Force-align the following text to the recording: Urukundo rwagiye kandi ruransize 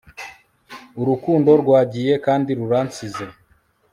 Urukundo 1.01 1.49
rwagiye 1.61 2.13
kandi 2.25 2.49
ruransize 2.59 3.25